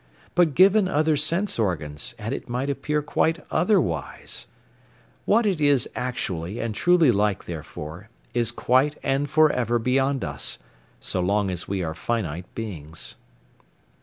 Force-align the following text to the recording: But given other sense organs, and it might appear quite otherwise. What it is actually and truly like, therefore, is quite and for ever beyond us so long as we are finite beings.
But 0.33 0.55
given 0.55 0.87
other 0.87 1.15
sense 1.15 1.59
organs, 1.59 2.15
and 2.17 2.33
it 2.33 2.49
might 2.49 2.71
appear 2.71 3.03
quite 3.03 3.37
otherwise. 3.51 4.47
What 5.25 5.45
it 5.45 5.61
is 5.61 5.87
actually 5.95 6.59
and 6.59 6.73
truly 6.73 7.11
like, 7.11 7.43
therefore, 7.45 8.09
is 8.33 8.51
quite 8.51 8.95
and 9.03 9.29
for 9.29 9.51
ever 9.51 9.77
beyond 9.77 10.23
us 10.23 10.57
so 10.99 11.19
long 11.21 11.51
as 11.51 11.67
we 11.67 11.83
are 11.83 11.93
finite 11.93 12.47
beings. 12.55 13.15